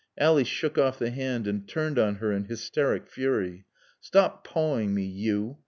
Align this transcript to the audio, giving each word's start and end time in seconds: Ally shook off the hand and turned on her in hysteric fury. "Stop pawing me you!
Ally 0.17 0.41
shook 0.41 0.79
off 0.79 0.97
the 0.97 1.11
hand 1.11 1.45
and 1.45 1.67
turned 1.67 1.99
on 1.99 2.15
her 2.15 2.31
in 2.31 2.45
hysteric 2.45 3.07
fury. 3.07 3.65
"Stop 3.99 4.43
pawing 4.43 4.95
me 4.95 5.05
you! 5.05 5.59